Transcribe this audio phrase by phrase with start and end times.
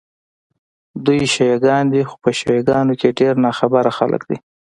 [1.05, 4.37] دوی شیعه ګان دي، خو په شیعه ګانو کې ډېر ناخبره خلک دي.